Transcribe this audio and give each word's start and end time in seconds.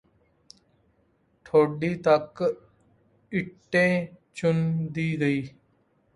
ਠੋਡੀ 1.45 1.93
ਤਕ 1.97 2.41
ਈਂਟੇਂ 3.31 4.07
ਚੁਨ 4.35 4.87
ਦੀ 4.91 5.15
ਗਈਂ 5.21 5.43